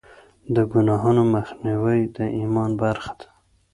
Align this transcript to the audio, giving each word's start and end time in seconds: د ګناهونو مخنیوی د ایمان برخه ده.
د 0.55 0.57
ګناهونو 0.71 1.21
مخنیوی 1.33 1.99
د 2.15 2.17
ایمان 2.39 2.71
برخه 2.81 3.13
ده. 3.19 3.27